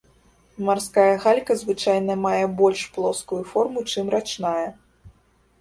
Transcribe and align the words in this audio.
Марская 0.67 1.09
галька 1.25 1.57
звычайна 1.61 2.13
мае 2.25 2.41
больш 2.63 2.81
плоскую 2.97 3.43
форму, 3.51 3.79
чым 3.95 4.05
рачная. 4.15 4.67